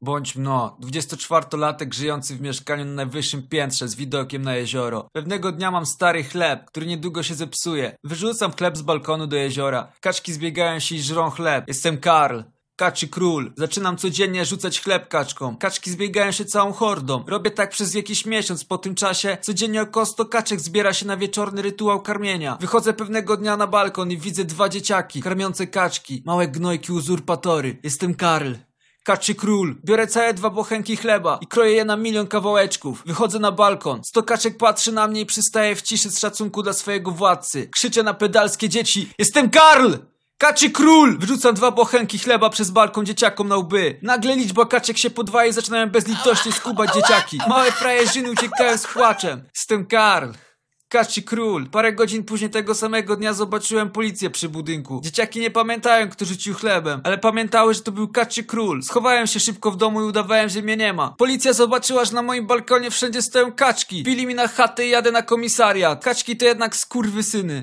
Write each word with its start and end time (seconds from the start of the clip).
Bądź 0.00 0.36
mno, 0.36 0.76
24-latek 0.82 1.94
żyjący 1.94 2.36
w 2.36 2.40
mieszkaniu 2.40 2.84
na 2.84 2.92
najwyższym 2.92 3.48
piętrze 3.48 3.88
z 3.88 3.94
widokiem 3.94 4.42
na 4.42 4.56
jezioro. 4.56 5.08
Pewnego 5.12 5.52
dnia 5.52 5.70
mam 5.70 5.86
stary 5.86 6.24
chleb, 6.24 6.64
który 6.64 6.86
niedługo 6.86 7.22
się 7.22 7.34
zepsuje. 7.34 7.96
Wyrzucam 8.04 8.52
chleb 8.52 8.76
z 8.76 8.82
balkonu 8.82 9.26
do 9.26 9.36
jeziora. 9.36 9.92
Kaczki 10.00 10.32
zbiegają 10.32 10.78
się 10.78 10.94
i 10.94 11.02
żrą 11.02 11.30
chleb. 11.30 11.64
Jestem 11.68 11.98
Karl. 11.98 12.40
Kaczy 12.76 13.08
król. 13.08 13.52
Zaczynam 13.56 13.96
codziennie 13.96 14.44
rzucać 14.44 14.80
chleb 14.80 15.08
kaczkom. 15.08 15.56
Kaczki 15.56 15.90
zbiegają 15.90 16.32
się 16.32 16.44
całą 16.44 16.72
hordą. 16.72 17.24
Robię 17.26 17.50
tak 17.50 17.70
przez 17.70 17.94
jakiś 17.94 18.26
miesiąc. 18.26 18.64
Po 18.64 18.78
tym 18.78 18.94
czasie 18.94 19.38
codziennie 19.40 19.82
około 19.82 20.06
100 20.06 20.24
kaczek 20.24 20.60
zbiera 20.60 20.92
się 20.92 21.06
na 21.06 21.16
wieczorny 21.16 21.62
rytuał 21.62 22.02
karmienia. 22.02 22.56
Wychodzę 22.60 22.92
pewnego 22.92 23.36
dnia 23.36 23.56
na 23.56 23.66
balkon 23.66 24.10
i 24.10 24.18
widzę 24.18 24.44
dwa 24.44 24.68
dzieciaki 24.68 25.22
karmiące 25.22 25.66
kaczki. 25.66 26.22
Małe 26.26 26.48
gnojki 26.48 26.92
uzurpatory. 26.92 27.78
Jestem 27.82 28.14
Karl. 28.14 28.52
Kaczy 29.06 29.34
król. 29.34 29.76
Biorę 29.84 30.06
całe 30.06 30.34
dwa 30.34 30.50
bochenki 30.50 30.96
chleba 30.96 31.38
i 31.40 31.46
kroję 31.46 31.72
je 31.72 31.84
na 31.84 31.96
milion 31.96 32.26
kawałeczków. 32.26 33.02
Wychodzę 33.06 33.38
na 33.38 33.52
balkon. 33.52 34.04
Sto 34.04 34.22
kaczek 34.22 34.56
patrzy 34.58 34.92
na 34.92 35.08
mnie 35.08 35.20
i 35.20 35.26
przystaje 35.26 35.76
w 35.76 35.82
ciszy 35.82 36.10
z 36.10 36.18
szacunku 36.18 36.62
dla 36.62 36.72
swojego 36.72 37.10
władcy. 37.10 37.68
Krzyczę 37.68 38.02
na 38.02 38.14
pedalskie 38.14 38.68
dzieci. 38.68 39.10
Jestem 39.18 39.50
Karl! 39.50 39.92
Kaczy 40.38 40.70
król! 40.70 41.18
Wrzucam 41.18 41.54
dwa 41.54 41.70
bochenki 41.70 42.18
chleba 42.18 42.50
przez 42.50 42.70
balkon 42.70 43.06
dzieciakom 43.06 43.48
na 43.48 43.56
łby. 43.56 43.98
Nagle 44.02 44.36
liczba 44.36 44.66
kaczek 44.66 44.98
się 44.98 45.10
podwaja 45.10 45.50
i 45.50 45.52
zaczynają 45.52 45.90
bezlitośnie 45.90 46.52
skubać 46.52 46.94
dzieciaki. 46.94 47.38
Małe 47.48 47.72
frajerzyny 47.72 48.30
uciekają 48.30 48.78
z 48.78 48.86
płaczem. 48.86 49.42
Jestem 49.54 49.86
Karl. 49.86 50.30
Kaczy 50.88 51.22
król. 51.22 51.66
Parę 51.66 51.92
godzin 51.92 52.24
później 52.24 52.50
tego 52.50 52.74
samego 52.74 53.16
dnia 53.16 53.32
zobaczyłem 53.32 53.90
policję 53.90 54.30
przy 54.30 54.48
budynku. 54.48 55.00
Dzieciaki 55.04 55.40
nie 55.40 55.50
pamiętają, 55.50 56.08
kto 56.08 56.24
rzucił 56.24 56.54
chlebem, 56.54 57.00
ale 57.04 57.18
pamiętały, 57.18 57.74
że 57.74 57.80
to 57.80 57.92
był 57.92 58.08
Kaczy 58.08 58.44
król. 58.44 58.82
Schowałem 58.82 59.26
się 59.26 59.40
szybko 59.40 59.70
w 59.70 59.76
domu 59.76 60.02
i 60.02 60.04
udawałem, 60.04 60.48
że 60.48 60.62
mnie 60.62 60.76
nie 60.76 60.92
ma. 60.92 61.14
Policja 61.18 61.52
zobaczyła, 61.52 62.04
że 62.04 62.12
na 62.12 62.22
moim 62.22 62.46
balkonie 62.46 62.90
wszędzie 62.90 63.22
stoją 63.22 63.52
kaczki. 63.52 64.02
Bili 64.02 64.26
mi 64.26 64.34
na 64.34 64.48
chatę 64.48 64.86
i 64.86 64.90
jadę 64.90 65.12
na 65.12 65.22
komisariat. 65.22 66.04
Kaczki 66.04 66.36
to 66.36 66.44
jednak 66.44 66.76
skurwysyny. 66.76 67.54